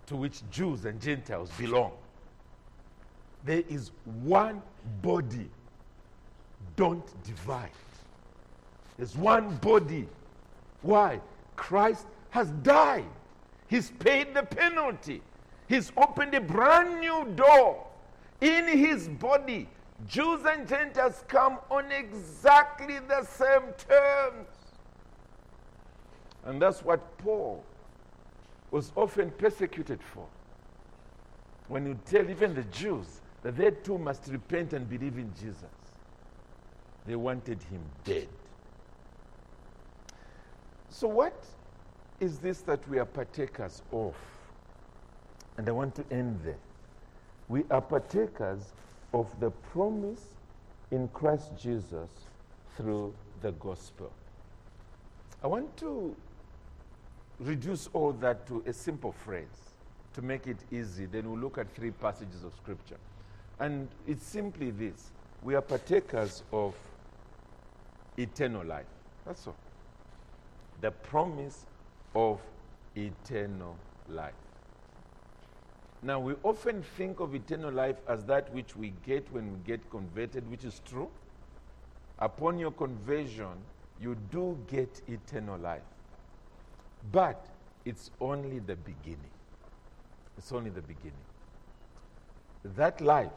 [0.07, 1.91] to which Jews and Gentiles belong.
[3.43, 3.91] There is
[4.23, 4.61] one
[5.01, 5.49] body.
[6.75, 7.69] Don't divide.
[8.97, 10.07] There's one body.
[10.81, 11.19] Why?
[11.55, 13.05] Christ has died.
[13.67, 15.21] He's paid the penalty.
[15.67, 17.85] He's opened a brand new door
[18.41, 19.67] in his body.
[20.07, 24.47] Jews and Gentiles come on exactly the same terms.
[26.45, 27.63] And that's what Paul
[28.71, 30.27] was often persecuted for.
[31.67, 35.63] When you tell even the Jews that they too must repent and believe in Jesus,
[37.07, 38.27] they wanted him dead.
[40.95, 41.45] So, what
[42.21, 44.15] is this that we are partakers of?
[45.57, 46.55] And I want to end there.
[47.49, 48.71] We are partakers
[49.13, 50.23] of the promise
[50.91, 52.09] in Christ Jesus
[52.77, 54.09] through the gospel.
[55.43, 56.15] I want to
[57.41, 59.73] reduce all that to a simple phrase
[60.13, 61.07] to make it easy.
[61.07, 62.99] Then we'll look at three passages of Scripture.
[63.59, 65.11] And it's simply this
[65.43, 66.73] we are partakers of
[68.17, 68.85] eternal life.
[69.25, 69.57] That's all.
[70.81, 71.65] The promise
[72.13, 72.39] of
[72.95, 73.75] eternal
[74.09, 74.33] life.
[76.01, 79.89] Now, we often think of eternal life as that which we get when we get
[79.89, 81.09] converted, which is true.
[82.19, 83.53] Upon your conversion,
[83.99, 85.81] you do get eternal life.
[87.11, 87.45] But
[87.85, 89.31] it's only the beginning.
[90.37, 91.13] It's only the beginning.
[92.63, 93.31] That life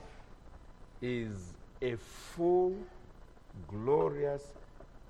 [1.00, 2.74] is a full,
[3.68, 4.42] glorious,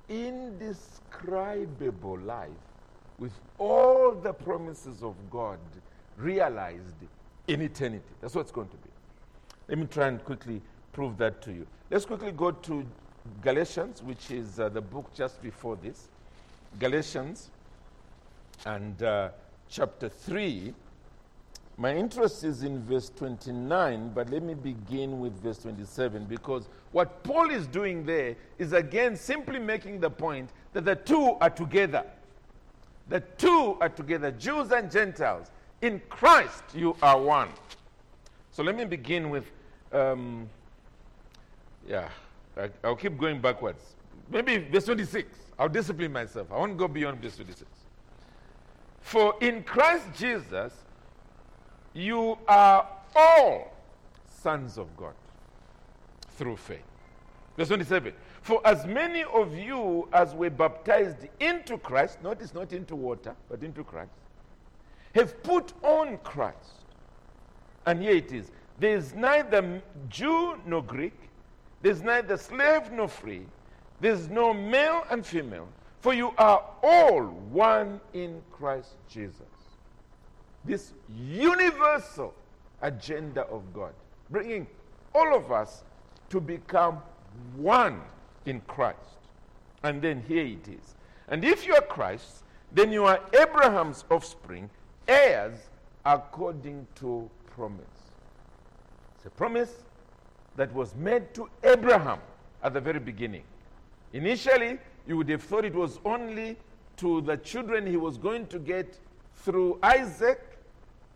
[0.08, 2.50] indescribable life
[3.18, 5.58] with all the promises of God
[6.16, 6.94] realized
[7.48, 8.04] in eternity.
[8.20, 8.90] That's what it's going to be.
[9.68, 10.60] Let me try and quickly
[10.92, 11.66] prove that to you.
[11.90, 12.86] Let's quickly go to
[13.42, 16.08] Galatians, which is uh, the book just before this.
[16.78, 17.50] Galatians
[18.66, 19.30] and uh,
[19.68, 20.74] chapter 3.
[21.80, 27.22] My interest is in verse 29, but let me begin with verse 27 because what
[27.22, 32.04] Paul is doing there is again simply making the point that the two are together.
[33.08, 35.52] The two are together, Jews and Gentiles.
[35.80, 37.50] In Christ, you are one.
[38.50, 39.44] So let me begin with,
[39.92, 40.50] um,
[41.88, 42.08] yeah,
[42.56, 43.94] I, I'll keep going backwards.
[44.28, 45.32] Maybe verse 26.
[45.56, 46.50] I'll discipline myself.
[46.50, 47.70] I won't go beyond verse 26.
[49.00, 50.72] For in Christ Jesus,
[51.98, 53.74] you are all
[54.28, 55.14] sons of God
[56.36, 56.84] through faith.
[57.56, 58.12] Verse 27.
[58.42, 63.62] For as many of you as were baptized into Christ, notice not into water, but
[63.62, 64.12] into Christ,
[65.14, 66.84] have put on Christ.
[67.84, 71.18] And here it is there is neither Jew nor Greek,
[71.82, 73.42] there's neither slave nor free,
[74.00, 75.68] there's no male and female,
[76.00, 79.57] for you are all one in Christ Jesus.
[80.68, 82.34] This universal
[82.82, 83.94] agenda of God,
[84.28, 84.66] bringing
[85.14, 85.82] all of us
[86.28, 86.98] to become
[87.56, 88.02] one
[88.44, 88.98] in Christ.
[89.82, 90.94] And then here it is.
[91.28, 94.68] And if you are Christ, then you are Abraham's offspring,
[95.06, 95.58] heirs
[96.04, 97.86] according to promise.
[99.16, 99.72] It's a promise
[100.56, 102.18] that was made to Abraham
[102.62, 103.44] at the very beginning.
[104.12, 106.56] Initially, you would have thought it was only
[106.98, 108.98] to the children he was going to get
[109.34, 110.47] through Isaac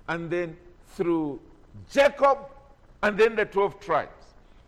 [0.09, 0.57] and then
[0.95, 1.41] through
[1.91, 2.39] Jacob
[3.03, 4.11] and then the 12 tribes.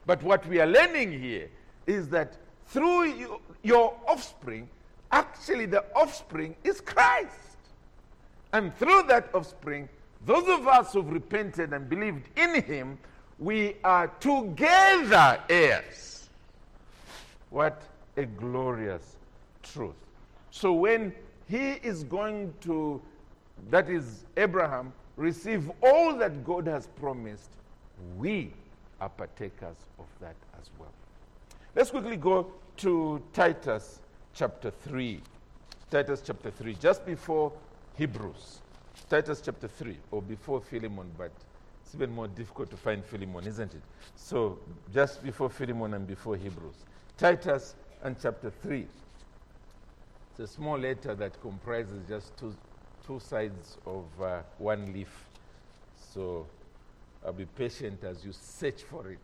[0.07, 1.49] But what we are learning here
[1.87, 4.69] is that through you, your offspring,
[5.13, 7.57] actually the offspring is Christ.
[8.53, 9.89] And through that offspring,
[10.27, 12.99] those of us who've repented and believed in him,
[13.39, 16.29] we are together heirs.
[17.51, 17.83] What
[18.17, 19.17] a glorious
[19.63, 19.95] truth.
[20.51, 21.13] So when
[21.49, 23.03] he is going to,
[23.71, 27.51] that is Abraham, receive all that God has promised,
[28.17, 28.53] we
[29.01, 30.93] are partakers of that as well.
[31.75, 34.01] Let's quickly go to Titus
[34.33, 35.21] chapter 3.
[35.91, 37.53] Titus chapter 3, just before
[37.97, 38.61] Hebrews.
[39.09, 41.31] Titus chapter 3, or before Philemon, but
[41.85, 43.83] it's even more difficult to find Philemon, isn't it?
[44.17, 44.59] So,
[44.93, 46.75] just before Philemon and before Hebrews.
[47.19, 48.87] Titus and chapter 3.
[50.31, 52.57] It's a small letter that comprises just two,
[53.07, 55.29] two sides of uh, one leaf.
[56.13, 56.47] So,
[57.25, 59.19] I'll be patient as you search for it.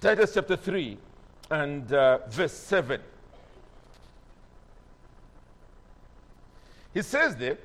[0.00, 0.98] Titus chapter 3
[1.50, 3.00] and uh, verse 7.
[6.92, 7.58] He says there,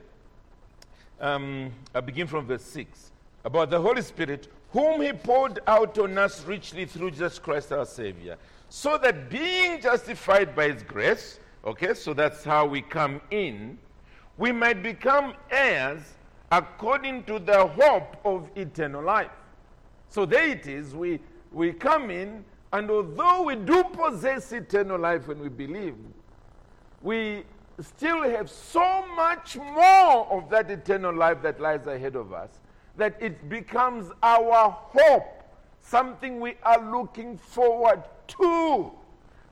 [1.20, 3.12] um, I begin from verse 6,
[3.46, 7.86] about the Holy Spirit, whom he poured out on us richly through Jesus Christ our
[7.86, 8.38] Savior,
[8.70, 13.78] so that being justified by his grace, okay, so that's how we come in,
[14.38, 16.02] we might become heirs
[16.52, 19.32] according to the hope of eternal life.
[20.10, 21.20] So there it is, we
[21.52, 25.96] we come in, and although we do possess eternal life when we believe,
[27.02, 27.44] we
[27.80, 32.62] still have so much more of that eternal life that lies ahead of us
[32.98, 35.44] that it becomes our hope,
[35.82, 38.92] something we are looking forward to.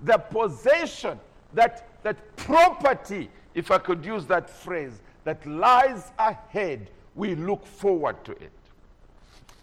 [0.02, 1.20] The possession,
[1.54, 8.24] that, that property, if I could use that phrase, that lies ahead, we look forward
[8.26, 8.52] to it.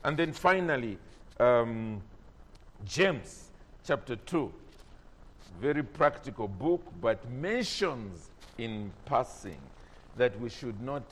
[0.05, 0.99] And then finally,
[1.41, 2.01] um,
[2.85, 3.51] James
[3.85, 4.53] chapter 2.
[5.61, 9.59] Very practical book, but mentions in passing
[10.17, 11.03] that we should not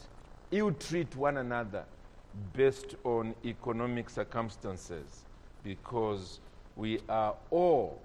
[0.51, 1.85] ill treat one another
[2.53, 5.25] based on economic circumstances
[5.63, 6.41] because
[6.77, 8.01] we are all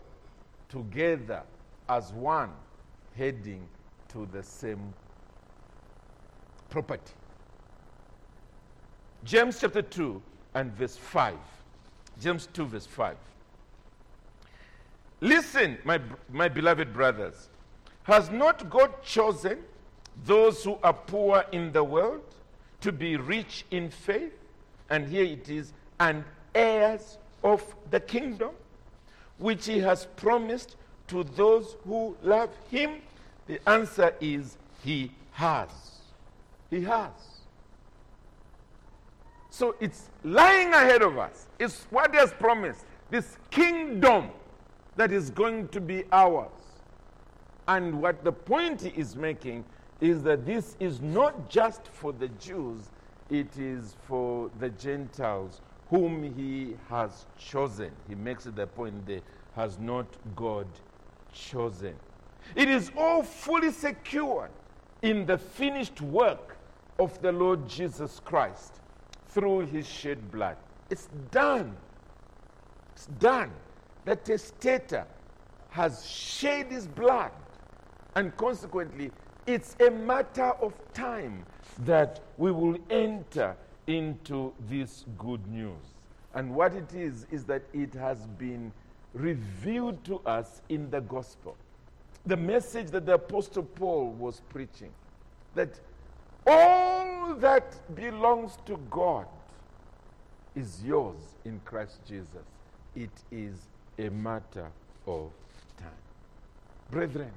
[0.69, 1.41] together
[1.89, 2.51] as one
[3.19, 3.67] heading
[4.07, 4.93] to the same
[6.69, 7.13] property.
[9.25, 10.21] James chapter 2
[10.55, 11.35] and verse 5.
[12.21, 13.17] James 2, verse 5.
[15.19, 15.99] Listen, my,
[16.31, 17.49] my beloved brothers.
[18.03, 19.59] Has not God chosen
[20.23, 22.23] those who are poor in the world
[22.79, 24.31] to be rich in faith?
[24.89, 26.23] And here it is, and
[26.55, 28.51] heirs of the kingdom,
[29.37, 30.77] which he has promised
[31.09, 33.01] to those who love him?
[33.49, 35.69] The answer is he has.
[36.69, 37.09] He has.
[39.49, 41.47] So it's lying ahead of us.
[41.57, 42.85] It's what he has promised.
[43.09, 44.29] This kingdom
[44.97, 46.51] that is going to be ours.
[47.67, 49.65] And what the point he is making
[49.99, 52.91] is that this is not just for the Jews,
[53.31, 57.89] it is for the Gentiles whom he has chosen.
[58.07, 59.21] He makes the point there
[59.55, 60.67] has not God
[61.33, 61.95] chosen.
[62.55, 64.51] It is all fully secured
[65.01, 66.57] in the finished work
[66.99, 68.81] of the Lord Jesus Christ
[69.27, 70.57] through his shed blood.
[70.89, 71.75] It's done.
[72.93, 73.51] It's done
[74.05, 75.05] the testator
[75.69, 77.31] has shed his blood,
[78.15, 79.11] and consequently,
[79.45, 81.45] it's a matter of time
[81.85, 85.93] that we will enter into this good news.
[86.33, 88.71] And what it is, is that it has been
[89.13, 91.55] revealed to us in the gospel.
[92.29, 94.91] The message that the Apostle Paul was preaching
[95.55, 95.79] that
[96.45, 99.25] all that belongs to God
[100.55, 102.45] is yours in Christ Jesus.
[102.95, 103.55] it is
[103.97, 104.67] a matter
[105.07, 105.31] of
[105.75, 106.03] time.
[106.91, 107.31] Brethren,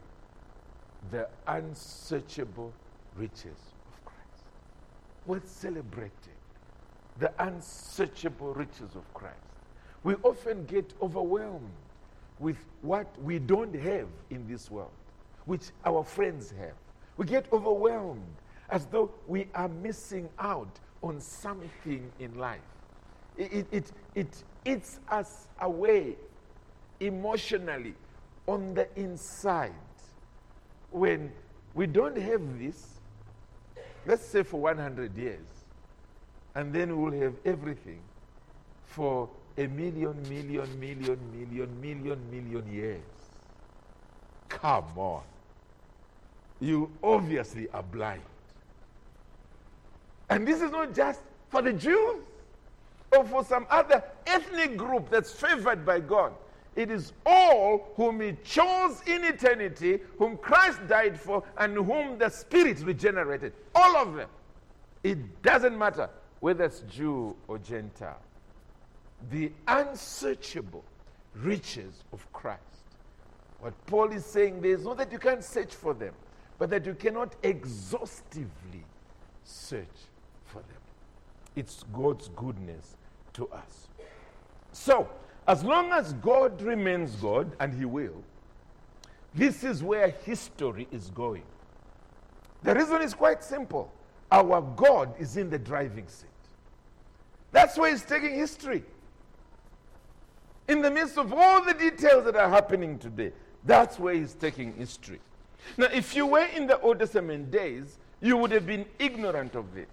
[1.10, 2.74] the unsearchable
[3.16, 4.44] riches of Christ.
[5.24, 6.36] We're celebrating
[7.18, 9.38] the unsearchable riches of Christ.
[10.02, 11.72] We often get overwhelmed
[12.38, 14.90] with what we don't have in this world,
[15.44, 16.74] which our friends have.
[17.16, 18.22] We get overwhelmed
[18.70, 22.60] as though we are missing out on something in life.
[23.36, 26.16] It, it, it, eats us away
[27.00, 27.94] emotionally
[28.46, 29.72] on the inside.
[30.90, 31.32] When
[31.74, 33.00] we don't have this,
[34.06, 35.46] let's say for 100 years,
[36.54, 38.00] and then we'll have everything
[38.84, 39.28] for
[39.58, 43.00] a million, million, million, million, million, million years.
[44.48, 45.22] Come on.
[46.60, 48.22] You obviously are blind.
[50.30, 52.22] And this is not just for the Jews
[53.14, 56.32] or for some other ethnic group that's favored by God.
[56.74, 62.30] It is all whom He chose in eternity, whom Christ died for, and whom the
[62.30, 63.52] Spirit regenerated.
[63.74, 64.28] All of them.
[65.02, 66.08] It doesn't matter
[66.40, 68.20] whether it's Jew or Gentile.
[69.30, 70.84] The unsearchable
[71.34, 72.60] riches of Christ.
[73.60, 76.14] What Paul is saying there is not that you can't search for them,
[76.58, 78.84] but that you cannot exhaustively
[79.44, 79.86] search
[80.44, 80.80] for them.
[81.54, 82.96] It's God's goodness
[83.34, 83.88] to us.
[84.72, 85.08] So,
[85.46, 88.22] as long as God remains God, and He will,
[89.34, 91.42] this is where history is going.
[92.62, 93.92] The reason is quite simple
[94.30, 96.28] our God is in the driving seat.
[97.50, 98.82] That's where he's taking history.
[100.68, 103.32] In the midst of all the details that are happening today,
[103.64, 105.20] that's where he's taking history.
[105.76, 109.74] Now, if you were in the Old Testament days, you would have been ignorant of
[109.74, 109.88] this.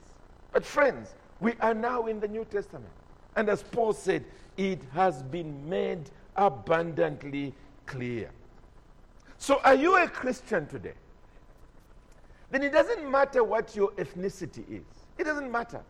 [0.51, 2.91] But, friends, we are now in the New Testament.
[3.35, 4.25] And as Paul said,
[4.57, 7.53] it has been made abundantly
[7.85, 8.31] clear.
[9.37, 10.93] So, are you a Christian today?
[12.51, 14.85] Then it doesn't matter what your ethnicity is,
[15.17, 15.81] it doesn't matter.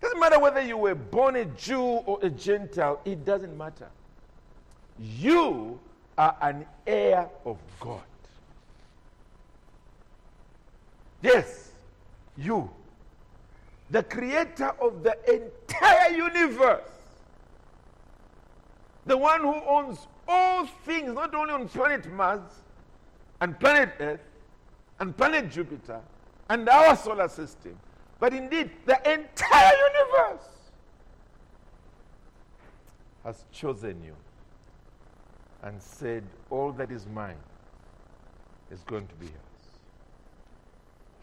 [0.00, 3.88] Doesn't matter whether you were born a Jew or a Gentile, it doesn't matter.
[4.98, 5.78] You
[6.16, 8.00] are an heir of God.
[11.22, 11.70] Yes,
[12.36, 12.70] you,
[13.90, 16.90] the creator of the entire universe,
[19.06, 22.40] the one who owns all things, not only on planet Mars
[23.40, 24.20] and planet Earth
[24.98, 26.00] and planet Jupiter
[26.48, 27.78] and our solar system,
[28.18, 30.48] but indeed the entire universe
[33.24, 34.14] has chosen you
[35.62, 37.42] and said, All that is mine
[38.70, 39.36] is going to be yours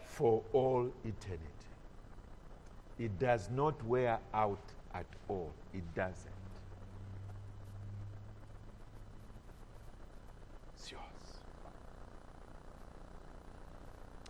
[0.04, 1.40] for all eternity.
[2.98, 4.60] It does not wear out
[4.94, 5.52] at all.
[5.72, 6.14] It doesn't.
[10.76, 11.00] It's yours.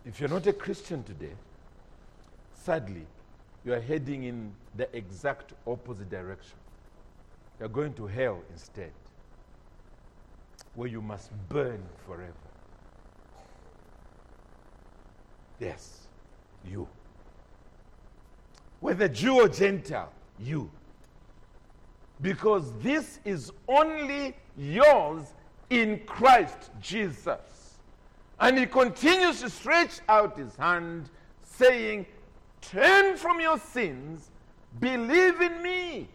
[0.05, 1.33] If you're not a Christian today,
[2.65, 3.05] sadly,
[3.63, 6.57] you are heading in the exact opposite direction.
[7.59, 8.91] You're going to hell instead,
[10.73, 12.33] where you must burn forever.
[15.59, 16.07] Yes,
[16.67, 16.87] you.
[18.79, 20.69] Whether Jew or Gentile, you.
[22.21, 25.33] Because this is only yours
[25.69, 27.77] in Christ Jesus.
[28.39, 31.09] And he continues to stretch out his hand,
[31.43, 32.05] saying,
[32.71, 34.31] Turn from your sins,
[34.79, 36.07] believe in me,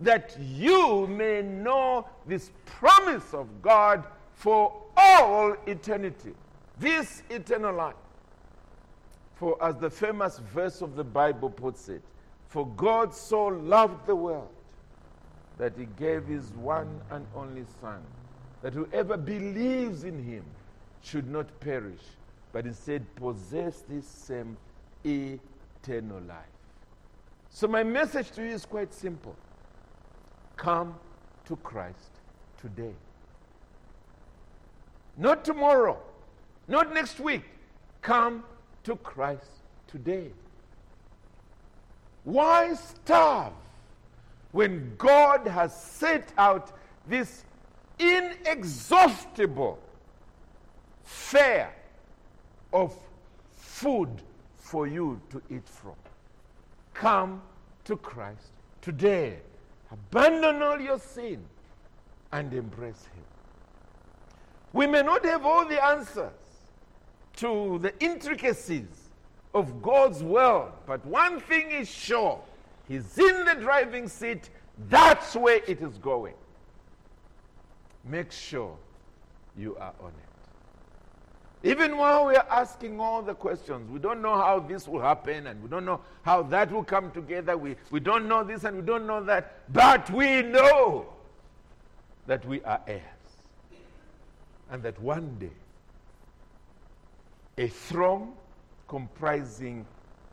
[0.00, 6.34] that you may know this promise of God for all eternity,
[6.78, 7.94] this eternal life.
[9.36, 12.02] For as the famous verse of the Bible puts it,
[12.48, 14.48] for God so loved the world
[15.58, 18.02] that he gave his one and only Son,
[18.62, 20.44] that whoever believes in him
[21.02, 22.00] should not perish,
[22.52, 24.56] but instead possess this same
[25.04, 26.44] eternal life.
[27.50, 29.36] So, my message to you is quite simple
[30.56, 30.94] come
[31.46, 32.20] to Christ
[32.60, 32.94] today.
[35.16, 35.98] Not tomorrow,
[36.68, 37.44] not next week.
[38.02, 38.44] Come
[38.84, 39.50] to Christ
[39.86, 40.30] today.
[42.24, 43.52] Why starve
[44.52, 46.72] when God has set out
[47.06, 47.44] this
[47.98, 49.78] inexhaustible
[51.04, 51.74] fare
[52.72, 52.94] of
[53.56, 54.22] food
[54.74, 55.94] for you to eat from.
[56.94, 57.42] Come
[57.84, 58.50] to Christ
[58.82, 59.38] today.
[59.92, 61.44] Abandon all your sin
[62.32, 63.22] and embrace Him.
[64.72, 66.32] We may not have all the answers
[67.36, 69.10] to the intricacies
[69.54, 72.40] of God's world, but one thing is sure
[72.88, 74.50] He's in the driving seat
[74.90, 76.34] That's where it is going.
[78.04, 78.76] Make sure
[79.56, 80.33] you are on it.
[81.64, 85.46] Even while we are asking all the questions, we don't know how this will happen
[85.46, 87.56] and we don't know how that will come together.
[87.56, 89.72] We, we don't know this and we don't know that.
[89.72, 91.06] But we know
[92.26, 93.00] that we are heirs.
[94.70, 95.56] And that one day,
[97.56, 98.34] a throne
[98.86, 99.86] comprising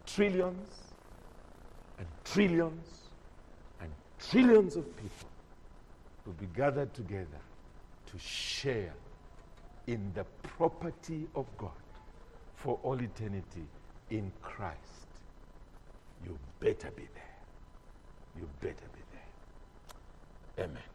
[0.05, 0.69] trillions
[1.97, 3.07] and trillions
[3.79, 5.29] and trillions of people
[6.25, 7.39] will be gathered together
[8.07, 8.91] to share
[9.87, 11.71] in the property of God
[12.55, 13.65] for all eternity
[14.09, 15.07] in Christ.
[16.25, 17.23] You better be there.
[18.35, 20.65] You better be there.
[20.65, 20.90] Amen.